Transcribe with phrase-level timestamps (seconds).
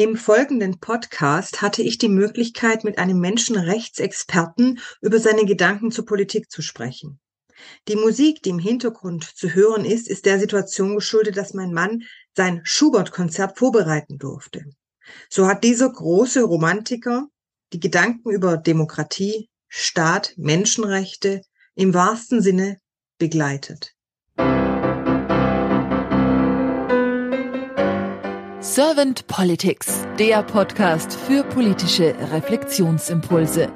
[0.00, 6.50] Im folgenden Podcast hatte ich die Möglichkeit, mit einem Menschenrechtsexperten über seine Gedanken zur Politik
[6.50, 7.20] zu sprechen.
[7.86, 12.04] Die Musik, die im Hintergrund zu hören ist, ist der Situation geschuldet, dass mein Mann
[12.34, 14.64] sein Schubert-Konzert vorbereiten durfte.
[15.28, 17.26] So hat dieser große Romantiker
[17.74, 21.42] die Gedanken über Demokratie, Staat, Menschenrechte
[21.74, 22.78] im wahrsten Sinne
[23.18, 23.94] begleitet.
[28.72, 33.66] Servant Politics, der Podcast für politische Reflexionsimpulse.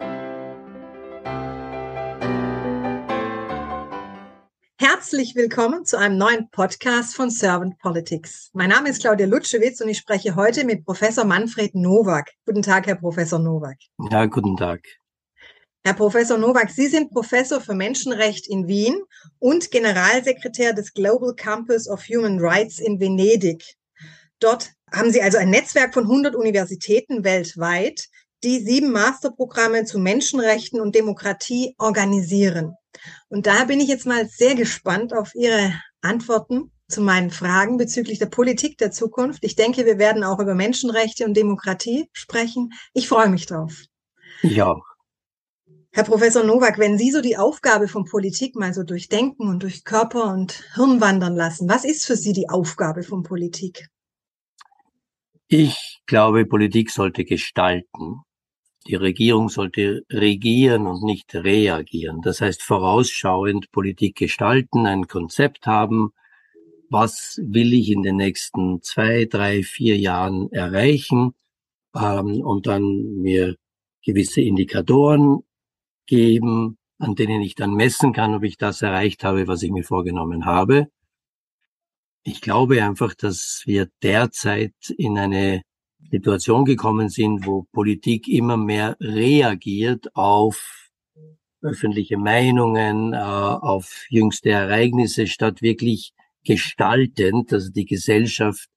[4.78, 8.50] Herzlich willkommen zu einem neuen Podcast von Servant Politics.
[8.52, 12.30] Mein Name ist Claudia Lutschewitz und ich spreche heute mit Professor Manfred Nowak.
[12.46, 13.78] Guten Tag, Herr Professor Nowak.
[14.12, 14.80] Ja, guten Tag.
[15.82, 19.02] Herr Professor Nowak, Sie sind Professor für Menschenrecht in Wien
[19.40, 23.74] und Generalsekretär des Global Campus of Human Rights in Venedig.
[24.38, 28.08] Dort haben Sie also ein Netzwerk von 100 Universitäten weltweit,
[28.42, 32.74] die sieben Masterprogramme zu Menschenrechten und Demokratie organisieren.
[33.28, 38.18] Und daher bin ich jetzt mal sehr gespannt auf Ihre Antworten zu meinen Fragen bezüglich
[38.18, 39.44] der Politik der Zukunft.
[39.44, 42.72] Ich denke, wir werden auch über Menschenrechte und Demokratie sprechen.
[42.92, 43.72] Ich freue mich drauf.
[44.42, 44.84] Ich auch.
[45.92, 49.84] Herr Professor Nowak, wenn Sie so die Aufgabe von Politik mal so durchdenken und durch
[49.84, 53.88] Körper und Hirn wandern lassen, was ist für Sie die Aufgabe von Politik?
[55.48, 58.22] Ich glaube, Politik sollte gestalten.
[58.86, 62.22] Die Regierung sollte regieren und nicht reagieren.
[62.22, 66.12] Das heißt, vorausschauend Politik gestalten, ein Konzept haben.
[66.90, 71.34] Was will ich in den nächsten zwei, drei, vier Jahren erreichen?
[71.94, 73.56] Ähm, und dann mir
[74.04, 75.40] gewisse Indikatoren
[76.06, 79.84] geben, an denen ich dann messen kann, ob ich das erreicht habe, was ich mir
[79.84, 80.88] vorgenommen habe.
[82.24, 85.62] Ich glaube einfach, dass wir derzeit in eine
[86.10, 90.90] Situation gekommen sind, wo Politik immer mehr reagiert auf
[91.60, 98.68] öffentliche Meinungen, äh, auf jüngste Ereignisse, statt wirklich gestaltend, also die Gesellschaft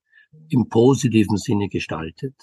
[0.49, 2.35] im positiven Sinne gestaltet.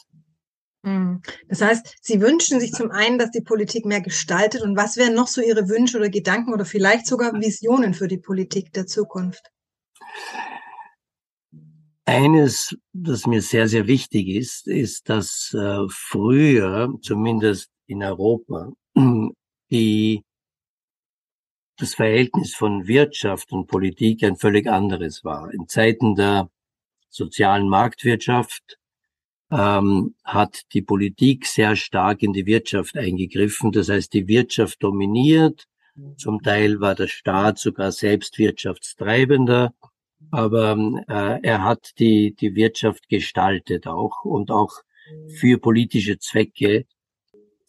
[0.85, 1.23] Hm.
[1.49, 4.63] Das heißt, Sie wünschen sich zum einen, dass die Politik mehr gestaltet.
[4.63, 8.19] Und was wären noch so Ihre Wünsche oder Gedanken oder vielleicht sogar Visionen für die
[8.19, 9.51] Politik der Zukunft?
[12.07, 18.73] Eines, das mir sehr, sehr wichtig ist, ist, dass äh, früher, zumindest in Europa,
[19.71, 20.23] die,
[21.79, 25.53] das Verhältnis von Wirtschaft und Politik ein völlig anderes war.
[25.53, 26.51] In Zeiten der
[27.09, 28.79] sozialen Marktwirtschaft
[29.51, 33.73] ähm, hat die Politik sehr stark in die Wirtschaft eingegriffen.
[33.73, 35.67] Das heißt, die Wirtschaft dominiert.
[36.17, 39.73] Zum Teil war der Staat sogar selbst wirtschaftstreibender
[40.31, 40.77] aber
[41.09, 44.73] äh, er hat die, die Wirtschaft gestaltet auch und auch
[45.29, 46.87] für politische Zwecke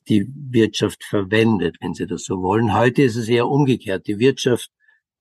[0.07, 2.77] die Wirtschaft verwendet, wenn Sie das so wollen.
[2.77, 4.07] Heute ist es eher umgekehrt.
[4.07, 4.69] Die Wirtschaft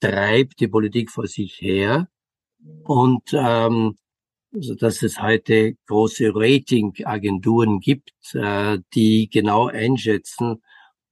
[0.00, 2.08] treibt die Politik vor sich her
[2.84, 3.96] und ähm,
[4.54, 10.62] also dass es heute große Ratingagenturen gibt, äh, die genau einschätzen,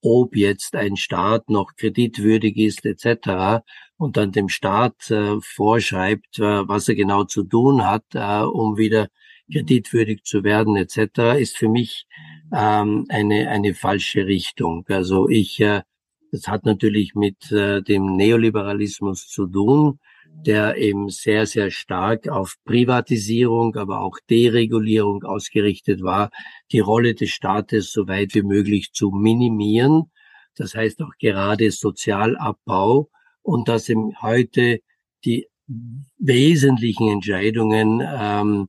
[0.01, 3.65] ob jetzt ein Staat noch kreditwürdig ist etc.
[4.03, 8.77] und dann dem Staat äh, vorschreibt, äh, was er genau zu tun hat, äh, um
[8.77, 9.07] wieder
[9.51, 12.07] kreditwürdig zu werden etc., ist für mich
[12.53, 14.85] ähm, eine, eine falsche Richtung.
[14.89, 15.83] Also ich, äh,
[16.33, 20.01] das hat natürlich mit äh, dem Neoliberalismus zu tun
[20.35, 26.31] der eben sehr, sehr stark auf Privatisierung, aber auch Deregulierung ausgerichtet war,
[26.73, 30.11] die Rolle des Staates so weit wie möglich zu minimieren.
[30.57, 33.11] Das heißt auch gerade Sozialabbau
[33.43, 34.81] und dass eben heute
[35.25, 35.49] die
[36.19, 38.69] wesentlichen Entscheidungen ähm,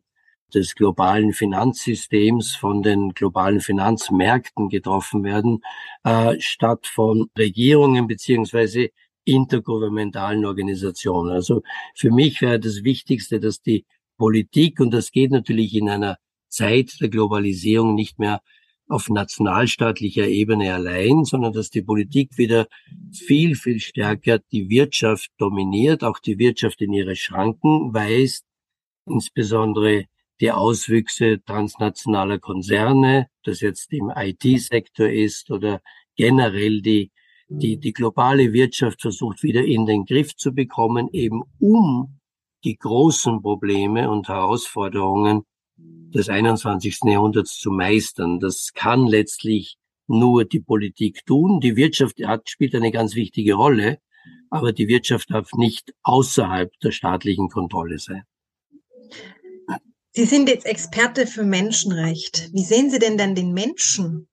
[0.53, 5.61] des globalen Finanzsystems von den globalen Finanzmärkten getroffen werden,
[6.03, 8.89] äh, statt von Regierungen beziehungsweise
[9.25, 11.31] intergouvernementalen Organisationen.
[11.31, 11.63] Also
[11.95, 13.85] für mich wäre das Wichtigste, dass die
[14.17, 16.17] Politik, und das geht natürlich in einer
[16.49, 18.41] Zeit der Globalisierung nicht mehr
[18.87, 22.67] auf nationalstaatlicher Ebene allein, sondern dass die Politik wieder
[23.11, 28.45] viel, viel stärker die Wirtschaft dominiert, auch die Wirtschaft in ihre Schranken weist,
[29.05, 30.05] insbesondere
[30.41, 35.81] die Auswüchse transnationaler Konzerne, das jetzt im IT-Sektor ist oder
[36.15, 37.11] generell die
[37.49, 42.19] die, die globale Wirtschaft versucht wieder in den Griff zu bekommen, eben um
[42.63, 45.43] die großen Probleme und Herausforderungen
[45.77, 46.99] des 21.
[47.05, 48.39] Jahrhunderts zu meistern.
[48.39, 49.77] Das kann letztlich
[50.07, 51.59] nur die Politik tun.
[51.59, 53.99] Die Wirtschaft hat, spielt eine ganz wichtige Rolle,
[54.49, 58.23] aber die Wirtschaft darf nicht außerhalb der staatlichen Kontrolle sein.
[60.11, 62.49] Sie sind jetzt Experte für Menschenrecht.
[62.53, 64.27] Wie sehen Sie denn dann den Menschen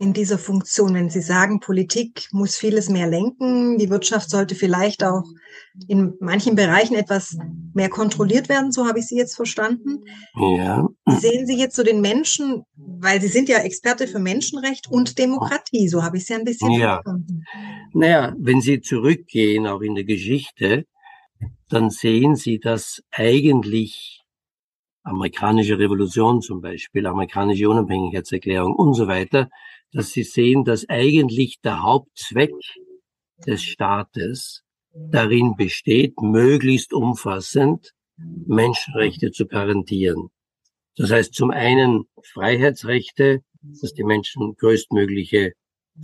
[0.00, 5.04] in dieser Funktion, wenn Sie sagen, Politik muss vieles mehr lenken, die Wirtschaft sollte vielleicht
[5.04, 5.24] auch
[5.88, 7.36] in manchen Bereichen etwas
[7.74, 10.02] mehr kontrolliert werden, so habe ich Sie jetzt verstanden.
[10.36, 10.88] Ja.
[11.04, 15.18] Wie sehen Sie jetzt so den Menschen, weil Sie sind ja Experte für Menschenrecht und
[15.18, 17.02] Demokratie, so habe ich Sie ein bisschen ja.
[17.02, 17.44] verstanden.
[17.92, 20.86] Naja, wenn Sie zurückgehen, auch in der Geschichte,
[21.68, 24.22] dann sehen Sie, dass eigentlich
[25.02, 29.50] amerikanische Revolution zum Beispiel, amerikanische Unabhängigkeitserklärung und so weiter,
[29.92, 32.52] dass sie sehen, dass eigentlich der Hauptzweck
[33.46, 40.28] des Staates darin besteht, möglichst umfassend Menschenrechte zu garantieren.
[40.96, 45.52] Das heißt zum einen Freiheitsrechte, dass die Menschen größtmögliche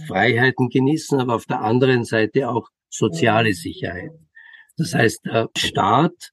[0.07, 4.11] Freiheiten genießen, aber auf der anderen Seite auch soziale Sicherheit.
[4.77, 6.33] Das heißt, der Staat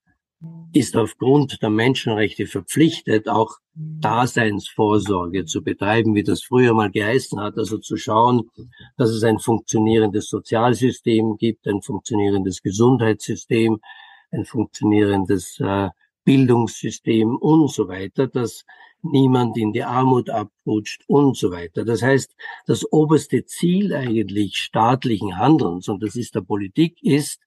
[0.74, 7.57] ist aufgrund der Menschenrechte verpflichtet, auch Daseinsvorsorge zu betreiben, wie das früher mal geheißen hat,
[7.57, 8.50] also zu schauen,
[8.98, 13.80] dass es ein funktionierendes Sozialsystem gibt, ein funktionierendes Gesundheitssystem,
[14.31, 15.90] ein funktionierendes äh,
[16.25, 18.66] Bildungssystem und so weiter, dass
[19.04, 21.84] niemand in die Armut abrutscht und so weiter.
[21.84, 22.36] Das heißt,
[22.66, 27.42] das oberste Ziel eigentlich staatlichen Handelns, und das ist der Politik, ist,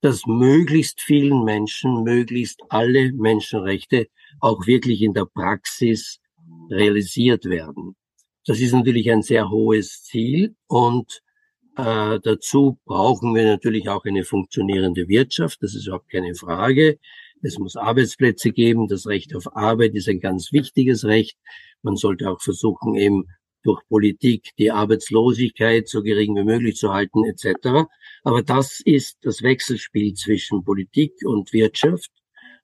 [0.00, 4.08] dass möglichst vielen Menschen möglichst alle Menschenrechte
[4.40, 6.20] auch wirklich in der Praxis
[6.70, 7.96] realisiert werden.
[8.46, 11.22] Das ist natürlich ein sehr hohes Ziel und
[11.76, 16.98] äh, dazu brauchen wir natürlich auch eine funktionierende Wirtschaft, das ist überhaupt keine Frage.
[17.42, 21.38] Es muss Arbeitsplätze geben, das Recht auf Arbeit ist ein ganz wichtiges Recht.
[21.82, 23.26] Man sollte auch versuchen, eben
[23.62, 27.88] durch Politik die Arbeitslosigkeit so gering wie möglich zu halten etc.
[28.22, 32.10] Aber das ist das Wechselspiel zwischen Politik und Wirtschaft.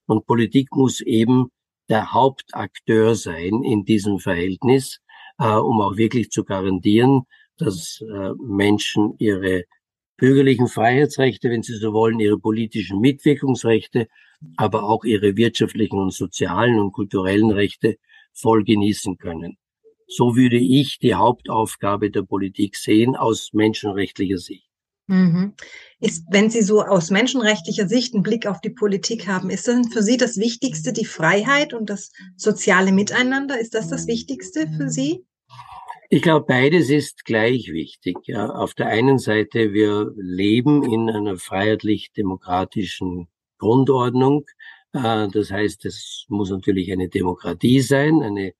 [0.05, 1.51] Und Politik muss eben
[1.89, 4.99] der Hauptakteur sein in diesem Verhältnis,
[5.39, 7.23] äh, um auch wirklich zu garantieren,
[7.57, 9.65] dass äh, Menschen ihre
[10.17, 14.07] bürgerlichen Freiheitsrechte, wenn sie so wollen, ihre politischen Mitwirkungsrechte,
[14.55, 17.97] aber auch ihre wirtschaftlichen und sozialen und kulturellen Rechte
[18.33, 19.57] voll genießen können.
[20.07, 24.67] So würde ich die Hauptaufgabe der Politik sehen aus menschenrechtlicher Sicht.
[25.07, 25.53] Mhm.
[25.99, 29.85] Ist, wenn Sie so aus menschenrechtlicher Sicht einen Blick auf die Politik haben, ist dann
[29.85, 33.59] für Sie das Wichtigste die Freiheit und das soziale Miteinander?
[33.59, 35.25] Ist das das Wichtigste für Sie?
[36.09, 38.17] Ich glaube, beides ist gleich wichtig.
[38.27, 38.49] Ja.
[38.49, 43.27] Auf der einen Seite, wir leben in einer freiheitlich-demokratischen
[43.57, 44.45] Grundordnung.
[44.93, 48.53] Äh, das heißt, es muss natürlich eine Demokratie sein, eine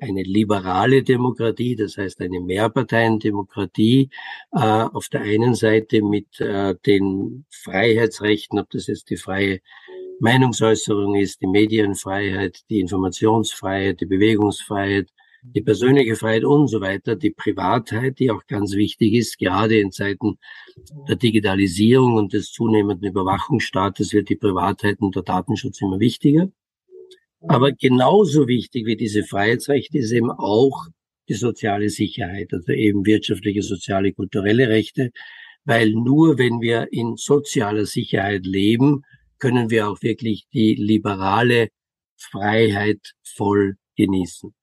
[0.00, 4.10] eine liberale Demokratie, das heißt eine Mehrparteiendemokratie,
[4.52, 9.60] äh, auf der einen Seite mit äh, den Freiheitsrechten, ob das jetzt die freie
[10.20, 15.08] Meinungsäußerung ist, die Medienfreiheit, die Informationsfreiheit, die Bewegungsfreiheit,
[15.42, 19.92] die persönliche Freiheit und so weiter, die Privatheit, die auch ganz wichtig ist, gerade in
[19.92, 20.38] Zeiten
[21.08, 26.50] der Digitalisierung und des zunehmenden Überwachungsstaates wird die Privatheit und der Datenschutz immer wichtiger.
[27.48, 30.86] Aber genauso wichtig wie diese Freiheitsrechte ist eben auch
[31.28, 35.10] die soziale Sicherheit, also eben wirtschaftliche, soziale, kulturelle Rechte,
[35.64, 39.02] weil nur wenn wir in sozialer Sicherheit leben,
[39.38, 41.68] können wir auch wirklich die liberale
[42.16, 44.54] Freiheit voll genießen.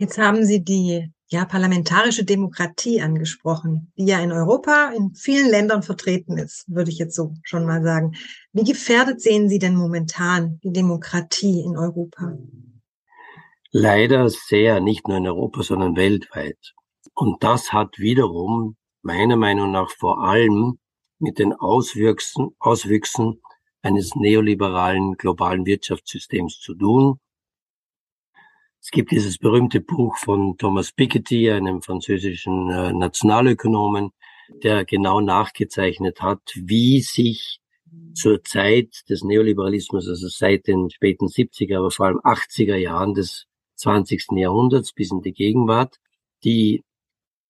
[0.00, 5.82] Jetzt haben Sie die ja, parlamentarische Demokratie angesprochen, die ja in Europa in vielen Ländern
[5.82, 8.12] vertreten ist, würde ich jetzt so schon mal sagen.
[8.54, 12.32] Wie gefährdet sehen Sie denn momentan die Demokratie in Europa?
[13.72, 16.72] Leider sehr, nicht nur in Europa, sondern weltweit.
[17.12, 20.78] Und das hat wiederum meiner Meinung nach vor allem
[21.18, 23.42] mit den Auswüchsen, Auswüchsen
[23.82, 27.20] eines neoliberalen globalen Wirtschaftssystems zu tun,
[28.82, 34.10] es gibt dieses berühmte Buch von Thomas Piketty, einem französischen äh, Nationalökonomen,
[34.62, 37.60] der genau nachgezeichnet hat, wie sich
[38.14, 43.46] zur Zeit des Neoliberalismus, also seit den späten 70er, aber vor allem 80er Jahren des
[43.76, 44.32] 20.
[44.32, 45.96] Jahrhunderts bis in die Gegenwart,
[46.44, 46.82] die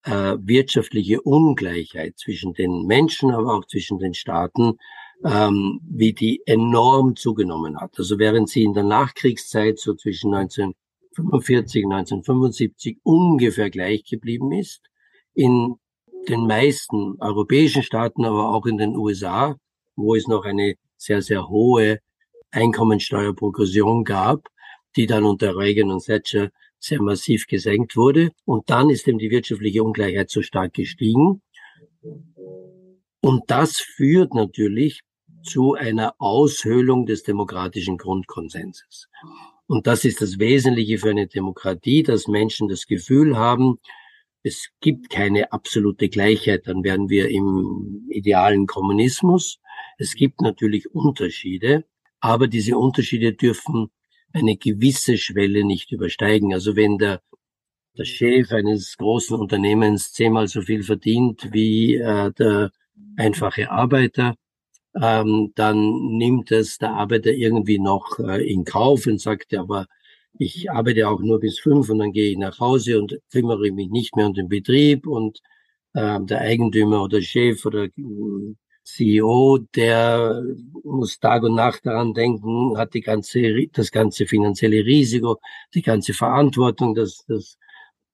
[0.02, 4.78] äh, wirtschaftliche Ungleichheit zwischen den Menschen, aber auch zwischen den Staaten,
[5.25, 7.92] ähm, wie die enorm zugenommen hat.
[7.99, 10.75] Also während sie in der Nachkriegszeit so zwischen 19
[11.16, 14.82] 1945, 1975 ungefähr gleich geblieben ist.
[15.34, 15.76] In
[16.28, 19.56] den meisten europäischen Staaten, aber auch in den USA,
[19.96, 21.98] wo es noch eine sehr, sehr hohe
[22.50, 24.48] Einkommensteuerprogression gab,
[24.96, 28.30] die dann unter Reagan und Thatcher sehr massiv gesenkt wurde.
[28.44, 31.42] Und dann ist eben die wirtschaftliche Ungleichheit so stark gestiegen.
[33.20, 35.00] Und das führt natürlich
[35.42, 39.08] zu einer Aushöhlung des demokratischen Grundkonsenses.
[39.70, 43.78] Und das ist das Wesentliche für eine Demokratie, dass Menschen das Gefühl haben,
[44.42, 49.60] es gibt keine absolute Gleichheit, dann wären wir im idealen Kommunismus.
[49.96, 51.84] Es gibt natürlich Unterschiede,
[52.18, 53.92] aber diese Unterschiede dürfen
[54.32, 56.52] eine gewisse Schwelle nicht übersteigen.
[56.52, 57.22] Also wenn der,
[57.96, 62.72] der Chef eines großen Unternehmens zehnmal so viel verdient wie äh, der
[63.16, 64.34] einfache Arbeiter,
[65.00, 69.87] ähm, dann nimmt es der Arbeiter irgendwie noch äh, in Kauf und sagt, ja, aber
[70.38, 73.88] ich arbeite auch nur bis fünf und dann gehe ich nach Hause und kümmere mich
[73.90, 75.40] nicht mehr um den Betrieb und
[75.94, 77.90] äh, der Eigentümer oder Chef oder äh,
[78.85, 80.42] CEO, der
[80.85, 85.40] muss Tag und Nacht daran denken, hat die ganze, das ganze finanzielle Risiko,
[85.75, 87.59] die ganze Verantwortung, dass, dass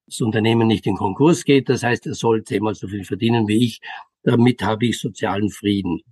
[0.06, 1.68] das Unternehmen nicht in Konkurs geht.
[1.68, 3.80] Das heißt, er soll zehnmal so viel verdienen wie ich.
[4.22, 6.02] Damit habe ich sozialen Frieden.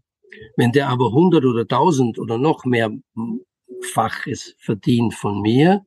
[0.57, 2.91] Wenn der aber 100 oder 1000 oder noch mehr
[3.93, 5.85] Faches verdient von mir,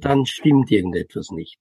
[0.00, 1.60] dann stimmt irgendetwas nicht.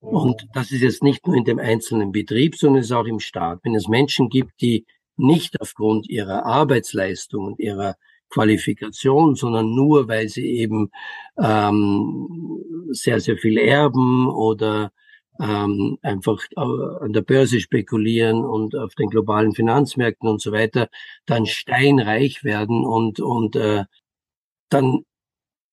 [0.00, 3.20] Und das ist jetzt nicht nur in dem einzelnen Betrieb, sondern es ist auch im
[3.20, 3.60] Staat.
[3.62, 4.84] Wenn es Menschen gibt, die
[5.16, 7.96] nicht aufgrund ihrer Arbeitsleistung und ihrer
[8.28, 10.90] Qualifikation, sondern nur, weil sie eben
[11.38, 12.28] ähm,
[12.90, 14.92] sehr, sehr viel erben oder
[15.40, 20.88] ähm, einfach an der Börse spekulieren und auf den globalen Finanzmärkten und so weiter,
[21.26, 23.84] dann steinreich werden und, und äh,
[24.68, 25.04] dann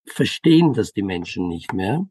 [0.06, 2.06] verstehen das die Menschen nicht mehr.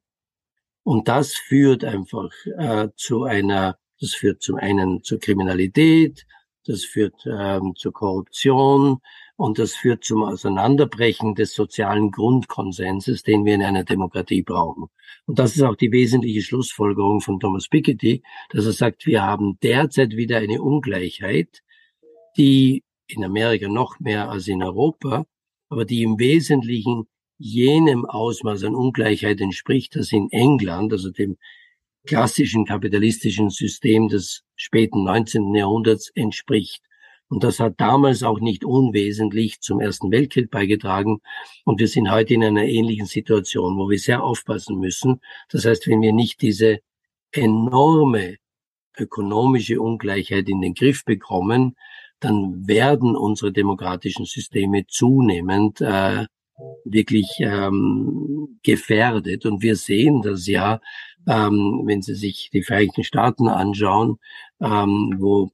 [0.83, 6.27] Und das führt einfach äh, zu einer, das führt zum einen zur Kriminalität,
[6.67, 9.01] das führt ähm, zur Korruption
[9.41, 14.89] und das führt zum Auseinanderbrechen des sozialen Grundkonsenses, den wir in einer Demokratie brauchen.
[15.25, 19.59] Und das ist auch die wesentliche Schlussfolgerung von Thomas Piketty, dass er sagt, wir haben
[19.63, 21.63] derzeit wieder eine Ungleichheit,
[22.37, 25.25] die in Amerika noch mehr als in Europa,
[25.71, 27.07] aber die im Wesentlichen
[27.39, 31.39] jenem Ausmaß an Ungleichheit entspricht, das in England, also dem
[32.07, 35.55] klassischen kapitalistischen System des späten 19.
[35.55, 36.83] Jahrhunderts entspricht.
[37.31, 41.21] Und das hat damals auch nicht unwesentlich zum Ersten Weltkrieg beigetragen.
[41.65, 45.21] Und wir sind heute in einer ähnlichen Situation, wo wir sehr aufpassen müssen.
[45.49, 46.81] Das heißt, wenn wir nicht diese
[47.31, 48.37] enorme
[48.99, 51.77] ökonomische Ungleichheit in den Griff bekommen,
[52.19, 56.27] dann werden unsere demokratischen Systeme zunehmend äh,
[56.85, 59.47] wirklich ähm, gefährdet.
[59.47, 60.81] Und wir sehen das ja,
[61.29, 64.19] ähm, wenn Sie sich die Vereinigten Staaten anschauen,
[64.61, 65.53] ähm, wo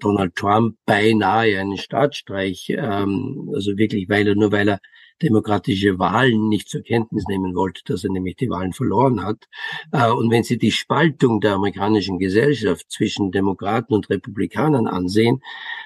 [0.00, 4.80] Donald Trump beinahe einen Staatsstreich, ähm, also wirklich, weil er nur weil er
[5.22, 9.44] demokratische Wahlen nicht zur Kenntnis nehmen wollte, dass er nämlich die Wahlen verloren hat.
[9.92, 15.40] Äh, und wenn Sie die Spaltung der amerikanischen Gesellschaft zwischen Demokraten und Republikanern ansehen,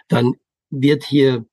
[0.09, 0.35] dann
[0.71, 1.47] wird hier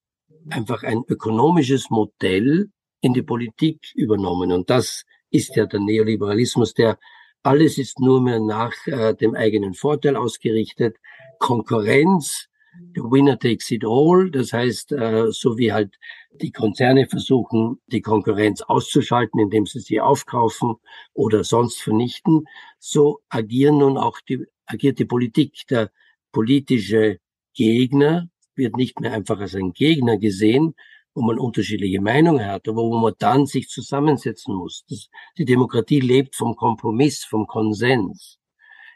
[0.49, 2.69] einfach ein ökonomisches Modell
[3.01, 4.51] in die Politik übernommen.
[4.51, 6.97] Und das ist ja der Neoliberalismus, der
[7.43, 10.97] alles ist nur mehr nach äh, dem eigenen Vorteil ausgerichtet.
[11.39, 12.47] Konkurrenz,
[12.93, 14.29] the winner takes it all.
[14.31, 15.97] Das heißt, äh, so wie halt
[16.41, 20.75] die Konzerne versuchen, die Konkurrenz auszuschalten, indem sie sie aufkaufen
[21.13, 22.45] oder sonst vernichten,
[22.79, 25.65] so agieren nun auch die, agiert die Politik.
[25.69, 25.91] Der
[26.31, 27.19] politische
[27.53, 30.75] Gegner wird nicht mehr einfach als ein Gegner gesehen,
[31.13, 34.83] wo man unterschiedliche Meinungen hat, aber wo man dann sich zusammensetzen muss.
[34.89, 38.37] Das, die Demokratie lebt vom Kompromiss, vom Konsens.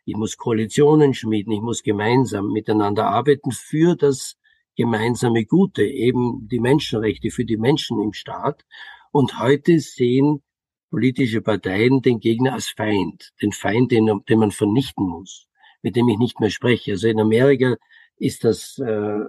[0.09, 4.37] Ich muss Koalitionen schmieden, ich muss gemeinsam miteinander arbeiten für das
[4.75, 8.65] gemeinsame Gute, eben die Menschenrechte für die Menschen im Staat.
[9.11, 10.41] Und heute sehen
[10.89, 15.47] politische Parteien den Gegner als Feind, den Feind, den, den man vernichten muss,
[15.83, 16.93] mit dem ich nicht mehr spreche.
[16.93, 17.75] Also in Amerika
[18.17, 19.19] ist das, äh,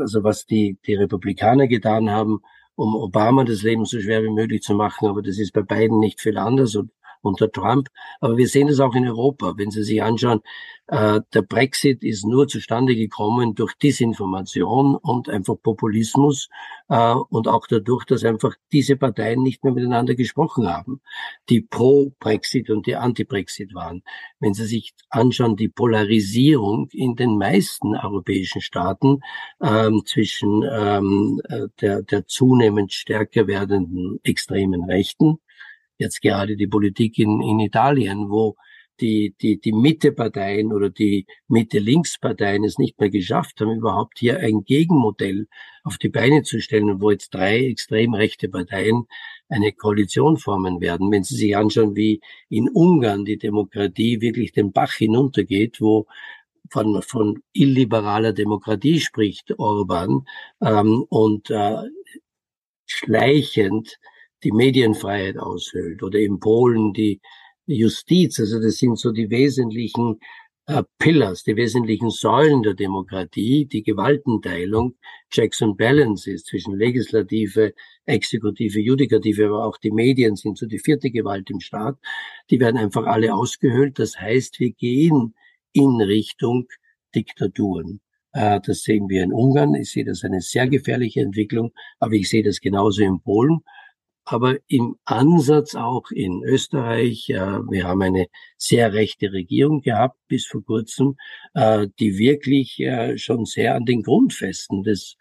[0.00, 2.40] also was die, die Republikaner getan haben,
[2.74, 6.00] um Obama das Leben so schwer wie möglich zu machen, aber das ist bei beiden
[6.00, 6.90] nicht viel anders und
[7.28, 7.88] unter Trump.
[8.20, 9.54] Aber wir sehen es auch in Europa.
[9.56, 10.40] Wenn Sie sich anschauen,
[10.88, 16.48] äh, der Brexit ist nur zustande gekommen durch Disinformation und einfach Populismus
[16.88, 21.02] äh, und auch dadurch, dass einfach diese Parteien nicht mehr miteinander gesprochen haben,
[21.50, 24.02] die pro-Brexit und die anti-Brexit waren.
[24.40, 29.20] Wenn Sie sich anschauen, die Polarisierung in den meisten europäischen Staaten
[29.62, 35.38] ähm, zwischen ähm, äh, der, der zunehmend stärker werdenden extremen Rechten
[35.98, 38.56] jetzt gerade die Politik in, in Italien, wo
[39.00, 44.64] die, die, die Mitteparteien oder die Mitte-Links-Parteien es nicht mehr geschafft haben, überhaupt hier ein
[44.64, 45.46] Gegenmodell
[45.84, 49.04] auf die Beine zu stellen, wo jetzt drei extrem rechte Parteien
[49.48, 51.10] eine Koalition formen werden.
[51.10, 56.06] Wenn Sie sich anschauen, wie in Ungarn die Demokratie wirklich den Bach hinuntergeht, wo
[56.70, 60.26] von, von illiberaler Demokratie spricht Orban
[60.60, 61.76] ähm, und äh,
[62.86, 63.98] schleichend
[64.44, 67.20] die Medienfreiheit aushöhlt oder in Polen die
[67.66, 68.38] Justiz.
[68.40, 70.18] Also das sind so die wesentlichen
[70.66, 74.96] äh, Pillars, die wesentlichen Säulen der Demokratie, die Gewaltenteilung,
[75.30, 77.74] Checks and Balances zwischen Legislative,
[78.06, 81.96] Exekutive, Judikative, aber auch die Medien sind so die vierte Gewalt im Staat.
[82.50, 83.98] Die werden einfach alle ausgehöhlt.
[83.98, 85.34] Das heißt, wir gehen
[85.72, 86.66] in Richtung
[87.14, 88.00] Diktaturen.
[88.32, 89.74] Äh, das sehen wir in Ungarn.
[89.74, 93.60] Ich sehe das eine sehr gefährliche Entwicklung, aber ich sehe das genauso in Polen
[94.30, 97.28] aber im Ansatz auch in Österreich.
[97.28, 98.26] Wir haben eine
[98.58, 101.16] sehr rechte Regierung gehabt bis vor kurzem,
[101.54, 105.16] äh, die wirklich äh, schon sehr an den Grundfesten des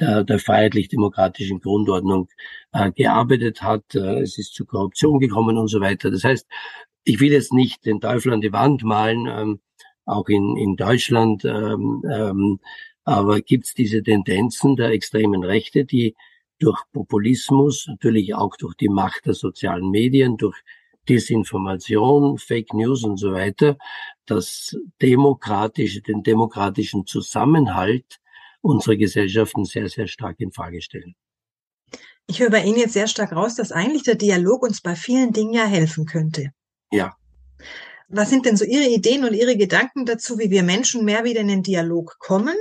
[0.00, 2.28] der, der freiheitlich-demokratischen Grundordnung
[2.72, 3.94] äh, gearbeitet hat.
[3.94, 6.10] Es ist zu Korruption gekommen und so weiter.
[6.10, 6.46] Das heißt,
[7.04, 9.60] ich will jetzt nicht den Teufel an die Wand malen, ähm,
[10.06, 12.60] auch in, in Deutschland, ähm, ähm,
[13.04, 16.14] aber gibt es diese Tendenzen der extremen Rechte, die
[16.58, 20.56] durch Populismus, natürlich auch durch die Macht der sozialen Medien, durch
[21.08, 23.76] Desinformation, Fake News und so weiter,
[24.26, 28.20] das demokratische, den demokratischen Zusammenhalt
[28.60, 31.14] unserer Gesellschaften sehr, sehr stark in Frage stellen.
[32.26, 35.32] Ich höre bei Ihnen jetzt sehr stark raus, dass eigentlich der Dialog uns bei vielen
[35.32, 36.50] Dingen ja helfen könnte.
[36.90, 37.16] Ja.
[38.08, 41.40] Was sind denn so Ihre Ideen und Ihre Gedanken dazu, wie wir Menschen mehr wieder
[41.40, 42.56] in den Dialog kommen?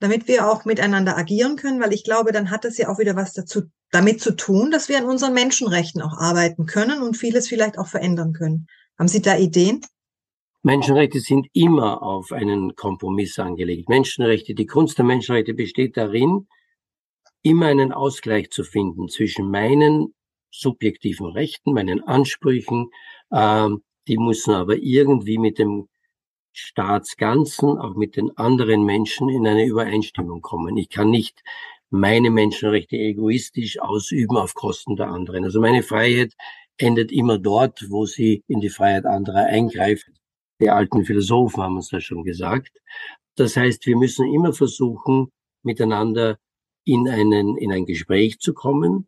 [0.00, 3.16] Damit wir auch miteinander agieren können, weil ich glaube, dann hat es ja auch wieder
[3.16, 7.48] was dazu, damit zu tun, dass wir an unseren Menschenrechten auch arbeiten können und vieles
[7.48, 8.66] vielleicht auch verändern können.
[8.98, 9.80] Haben Sie da Ideen?
[10.62, 13.88] Menschenrechte sind immer auf einen Kompromiss angelegt.
[13.88, 16.46] Menschenrechte, die Kunst der Menschenrechte besteht darin,
[17.42, 20.14] immer einen Ausgleich zu finden zwischen meinen
[20.50, 22.90] subjektiven Rechten, meinen Ansprüchen,
[23.30, 23.68] äh,
[24.08, 25.88] die müssen aber irgendwie mit dem
[26.58, 30.76] Staatsganzen, auch mit den anderen Menschen in eine Übereinstimmung kommen.
[30.76, 31.42] Ich kann nicht
[31.90, 35.44] meine Menschenrechte egoistisch ausüben auf Kosten der anderen.
[35.44, 36.34] Also meine Freiheit
[36.76, 40.10] endet immer dort, wo sie in die Freiheit anderer eingreift.
[40.60, 42.80] Die alten Philosophen haben uns das schon gesagt.
[43.36, 45.30] Das heißt, wir müssen immer versuchen,
[45.62, 46.38] miteinander
[46.84, 49.06] in, einen, in ein Gespräch zu kommen.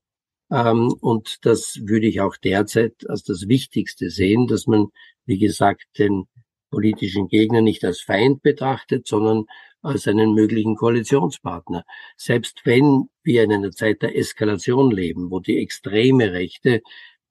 [0.50, 4.88] Ähm, und das würde ich auch derzeit als das Wichtigste sehen, dass man,
[5.26, 6.26] wie gesagt, den
[6.70, 9.44] politischen Gegner nicht als Feind betrachtet, sondern
[9.82, 11.84] als einen möglichen Koalitionspartner.
[12.16, 16.82] Selbst wenn wir in einer Zeit der Eskalation leben, wo die extreme Rechte,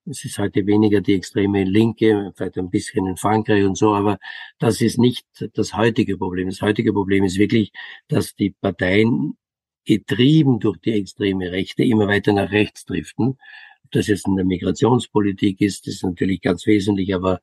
[0.06, 4.17] es ist heute weniger die extreme Linke, vielleicht ein bisschen in Frankreich und so, aber
[4.58, 6.49] das ist nicht das heutige Problem.
[6.49, 7.71] Das heutige Problem ist wirklich,
[8.08, 9.38] dass die Parteien
[9.86, 13.38] getrieben durch die extreme Rechte immer weiter nach rechts driften.
[13.84, 17.41] Ob das jetzt in der Migrationspolitik ist, ist natürlich ganz wesentlich, aber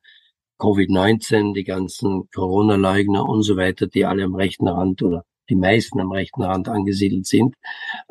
[0.59, 5.99] Covid-19, die ganzen Corona-Leugner und so weiter, die alle am rechten Rand oder die meisten
[5.99, 7.55] am rechten Rand angesiedelt sind.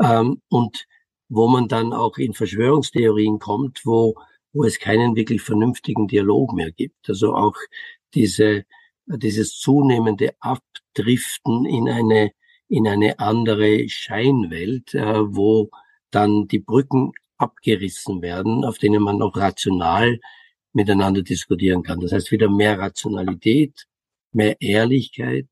[0.02, 0.86] Ähm, und
[1.28, 4.14] wo man dann auch in Verschwörungstheorien kommt, wo,
[4.52, 7.08] wo es keinen wirklich vernünftigen Dialog mehr gibt.
[7.08, 7.56] Also auch
[8.14, 8.64] diese,
[9.06, 12.32] dieses zunehmende Abdriften in eine,
[12.68, 15.70] in eine andere Scheinwelt, äh, wo
[16.10, 20.20] dann die Brücken abgerissen werden, auf denen man noch rational
[20.76, 22.00] miteinander diskutieren kann.
[22.00, 23.86] Das heißt wieder mehr Rationalität,
[24.32, 25.48] mehr Ehrlichkeit,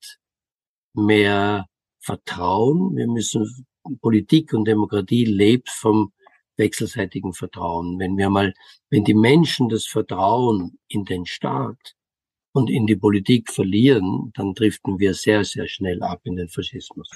[0.92, 1.66] mehr
[1.98, 2.94] Vertrauen.
[2.94, 3.66] Wir müssen,
[4.02, 6.12] Politik und Demokratie lebt vom
[6.56, 7.98] wechselseitigen Vertrauen.
[7.98, 8.52] Wenn wir mal,
[8.90, 11.94] wenn die Menschen das Vertrauen in den Staat
[12.52, 17.08] und in die Politik verlieren, dann driften wir sehr, sehr schnell ab in den Faschismus.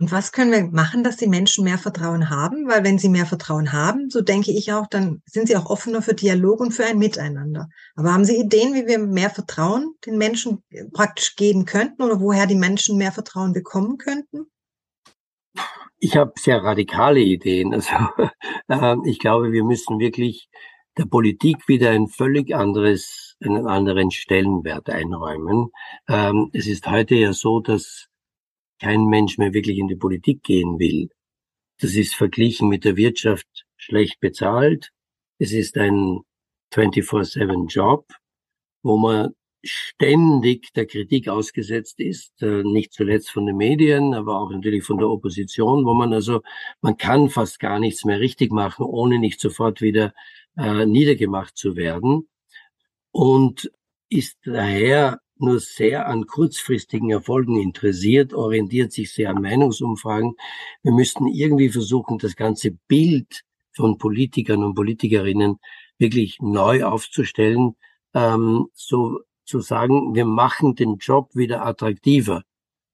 [0.00, 2.66] Und was können wir machen, dass die Menschen mehr Vertrauen haben?
[2.66, 6.00] Weil wenn sie mehr Vertrauen haben, so denke ich auch, dann sind sie auch offener
[6.00, 7.68] für Dialog und für ein Miteinander.
[7.96, 10.62] Aber haben Sie Ideen, wie wir mehr Vertrauen den Menschen
[10.94, 14.46] praktisch geben könnten oder woher die Menschen mehr Vertrauen bekommen könnten?
[15.98, 17.74] Ich habe sehr radikale Ideen.
[18.68, 20.48] Also äh, ich glaube, wir müssen wirklich
[20.96, 25.70] der Politik wieder ein völlig anderes, einen anderen Stellenwert einräumen.
[26.08, 28.09] Ähm, es ist heute ja so, dass
[28.80, 31.10] kein Mensch mehr wirklich in die Politik gehen will.
[31.80, 34.90] Das ist verglichen mit der Wirtschaft schlecht bezahlt.
[35.38, 36.20] Es ist ein
[36.72, 38.06] 24-7 Job,
[38.82, 44.50] wo man ständig der Kritik ausgesetzt ist, äh, nicht zuletzt von den Medien, aber auch
[44.50, 46.40] natürlich von der Opposition, wo man also,
[46.80, 50.14] man kann fast gar nichts mehr richtig machen, ohne nicht sofort wieder
[50.56, 52.28] äh, niedergemacht zu werden.
[53.12, 53.70] Und
[54.08, 60.34] ist daher nur sehr an kurzfristigen Erfolgen interessiert, orientiert sich sehr an Meinungsumfragen.
[60.82, 65.58] Wir müssten irgendwie versuchen, das ganze Bild von Politikern und Politikerinnen
[65.98, 67.76] wirklich neu aufzustellen,
[68.14, 72.42] ähm, so zu sagen, wir machen den Job wieder attraktiver.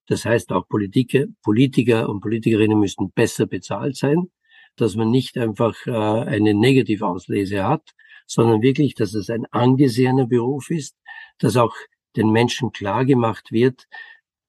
[0.06, 4.30] Das heißt, auch Politiker, Politiker und Politikerinnen müssen besser bezahlt sein.
[4.76, 7.94] dass man nicht einfach äh, eine Negativauslese hat,
[8.26, 10.96] sondern wirklich, dass es ein angesehener Beruf ist,
[11.38, 11.74] dass auch
[12.16, 13.86] den Menschen klar gemacht wird,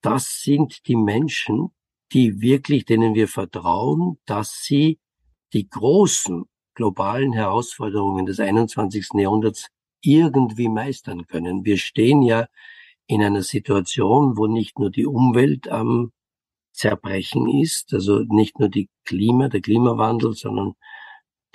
[0.00, 1.70] das sind die Menschen,
[2.12, 4.98] die wirklich, denen wir vertrauen, dass sie
[5.52, 9.08] die großen globalen Herausforderungen des 21.
[9.14, 9.68] Jahrhunderts
[10.00, 11.64] irgendwie meistern können.
[11.64, 12.46] Wir stehen ja
[13.06, 16.12] in einer Situation, wo nicht nur die Umwelt am
[16.72, 20.74] Zerbrechen ist, also nicht nur die Klima, der Klimawandel, sondern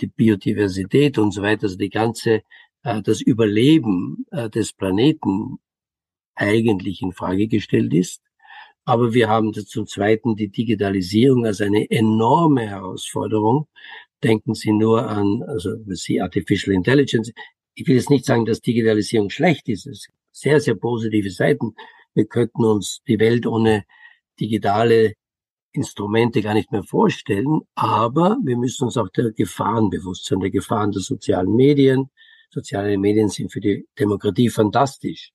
[0.01, 2.41] die Biodiversität und so weiter, also die ganze,
[2.83, 5.59] äh, das Überleben äh, des Planeten
[6.35, 8.21] eigentlich in Frage gestellt ist.
[8.85, 13.67] Aber wir haben zum Zweiten die Digitalisierung als eine enorme Herausforderung.
[14.23, 17.31] Denken Sie nur an, also Sie Artificial Intelligence.
[17.75, 19.87] Ich will jetzt nicht sagen, dass Digitalisierung schlecht ist.
[19.87, 21.75] Es sind sehr, sehr positive Seiten.
[22.13, 23.85] Wir könnten uns die Welt ohne
[24.39, 25.13] digitale
[25.71, 27.61] Instrumente gar nicht mehr vorstellen.
[27.75, 32.09] Aber wir müssen uns auch der Gefahren bewusst sein, der Gefahren der sozialen Medien.
[32.49, 35.31] Soziale Medien sind für die Demokratie fantastisch.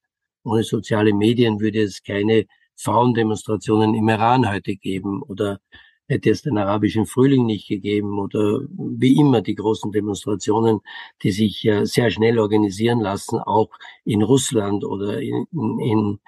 [0.49, 5.61] Ohne soziale Medien würde es keine Frauendemonstrationen im Iran heute geben oder
[6.09, 10.81] hätte es den arabischen Frühling nicht gegeben oder wie immer die großen Demonstrationen,
[11.23, 13.69] die sich sehr schnell organisieren lassen, auch
[14.05, 16.19] in Russland oder in, in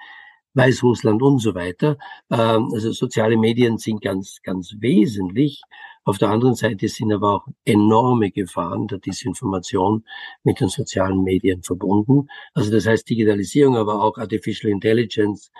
[0.53, 1.97] Weißrussland und so weiter.
[2.29, 5.61] Ähm, also soziale Medien sind ganz, ganz wesentlich.
[6.03, 10.03] Auf der anderen Seite sind aber auch enorme Gefahren der Disinformation
[10.43, 12.27] mit den sozialen Medien verbunden.
[12.53, 15.51] Also das heißt Digitalisierung, aber auch Artificial Intelligence,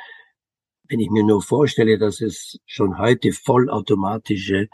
[0.90, 4.68] wenn ich mir nur vorstelle, dass es schon heute vollautomatische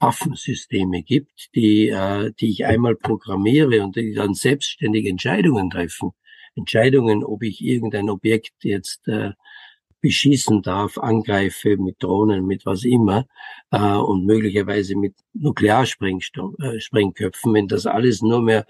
[0.00, 6.12] Waffensysteme gibt, die, äh, die ich einmal programmiere und die dann selbstständig Entscheidungen treffen.
[6.56, 9.32] Entscheidungen, ob ich irgendein Objekt jetzt äh,
[10.00, 13.26] beschießen darf, angreife mit Drohnen, mit was immer
[13.70, 18.66] äh, und möglicherweise mit Nuklearsprengköpfen, äh, wenn das alles nur mehr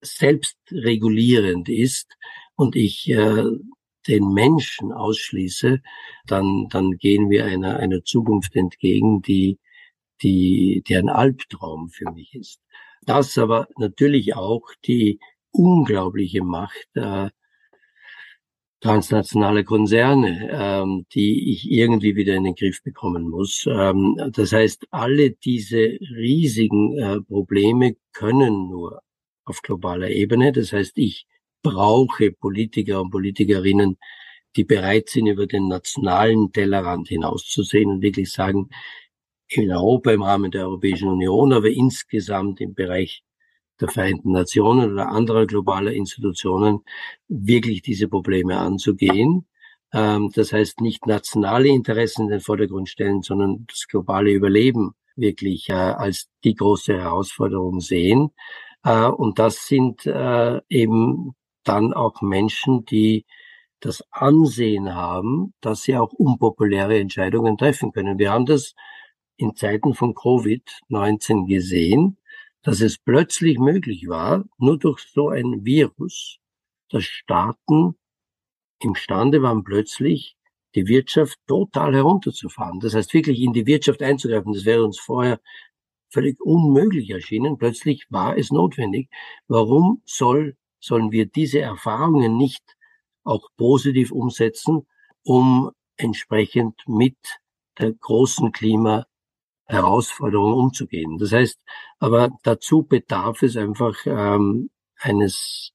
[0.00, 2.16] selbstregulierend ist
[2.54, 3.44] und ich äh,
[4.06, 5.80] den Menschen ausschließe,
[6.26, 9.58] dann, dann gehen wir einer, einer Zukunft entgegen, die,
[10.22, 12.60] die, die ein Albtraum für mich ist.
[13.02, 17.30] Das aber natürlich auch die unglaubliche Macht äh,
[18.80, 23.66] transnationale Konzerne, ähm, die ich irgendwie wieder in den Griff bekommen muss.
[23.66, 29.02] Ähm, das heißt, alle diese riesigen äh, Probleme können nur
[29.44, 30.52] auf globaler Ebene.
[30.52, 31.26] Das heißt, ich
[31.62, 33.98] brauche Politiker und Politikerinnen,
[34.56, 38.68] die bereit sind, über den nationalen Tellerrand hinauszusehen und wirklich sagen,
[39.48, 43.22] in Europa im Rahmen der Europäischen Union, aber insgesamt im Bereich
[43.80, 46.80] der Vereinten Nationen oder anderer globaler Institutionen
[47.28, 49.46] wirklich diese Probleme anzugehen.
[49.92, 55.68] Ähm, das heißt, nicht nationale Interessen in den Vordergrund stellen, sondern das globale Überleben wirklich
[55.70, 58.30] äh, als die große Herausforderung sehen.
[58.84, 63.26] Äh, und das sind äh, eben dann auch Menschen, die
[63.80, 68.18] das Ansehen haben, dass sie auch unpopuläre Entscheidungen treffen können.
[68.18, 68.74] Wir haben das
[69.36, 72.18] in Zeiten von Covid-19 gesehen,
[72.68, 76.36] dass es plötzlich möglich war, nur durch so ein Virus,
[76.90, 77.94] dass Staaten
[78.78, 80.36] imstande waren, plötzlich
[80.74, 82.78] die Wirtschaft total herunterzufahren.
[82.80, 84.52] Das heißt, wirklich in die Wirtschaft einzugreifen.
[84.52, 85.40] Das wäre uns vorher
[86.10, 87.56] völlig unmöglich erschienen.
[87.56, 89.08] Plötzlich war es notwendig.
[89.46, 92.76] Warum soll sollen wir diese Erfahrungen nicht
[93.24, 94.86] auch positiv umsetzen,
[95.22, 97.16] um entsprechend mit
[97.78, 98.52] der großen
[99.68, 101.18] Klimaherausforderung umzugehen.
[101.18, 101.58] Das heißt,
[101.98, 105.72] aber dazu bedarf es einfach ähm, eines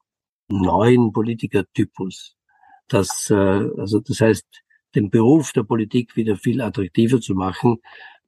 [0.49, 2.35] neuen Politikertypus.
[2.87, 4.45] Das, äh, also das heißt,
[4.95, 7.77] den Beruf der Politik wieder viel attraktiver zu machen,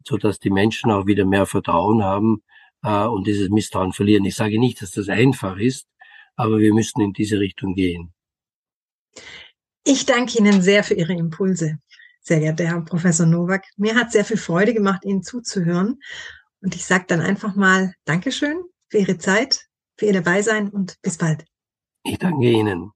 [0.03, 2.43] so dass die Menschen auch wieder mehr Vertrauen haben
[2.83, 4.25] äh, und dieses Misstrauen verlieren.
[4.25, 5.87] Ich sage nicht, dass das einfach ist,
[6.35, 8.13] aber wir müssen in diese Richtung gehen.
[9.87, 11.77] Ich danke Ihnen sehr für Ihre Impulse,
[12.25, 13.65] sehr geehrter Herr Professor Nowak.
[13.77, 15.99] Mir hat sehr viel Freude gemacht, Ihnen zuzuhören.
[16.61, 18.57] Und ich sage dann einfach mal Dankeschön
[18.89, 21.45] für Ihre Zeit, für Ihr Dabeisein und bis bald.
[22.03, 22.91] Ich danke Ihnen.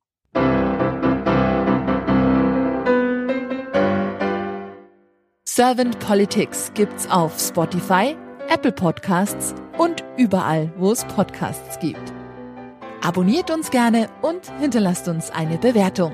[5.45, 8.15] Servant Politics gibt's auf Spotify,
[8.47, 12.13] Apple Podcasts und überall, wo es Podcasts gibt.
[13.01, 16.13] Abonniert uns gerne und hinterlasst uns eine Bewertung.